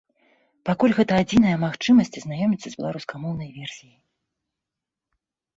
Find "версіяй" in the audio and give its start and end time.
3.59-3.95